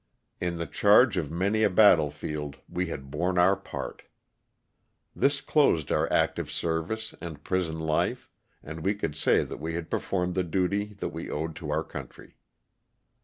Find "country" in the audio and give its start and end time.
11.83-12.37